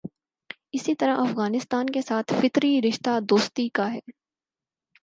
اسی 0.71 0.95
طرح 0.95 1.17
افغانستان 1.17 1.89
کے 1.89 2.01
ساتھ 2.01 2.33
فطری 2.41 2.81
رشتہ 2.81 3.19
دوستی 3.29 3.69
کا 3.69 3.93
ہے۔ 3.93 3.99